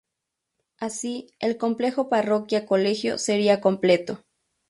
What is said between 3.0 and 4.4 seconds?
sería completo.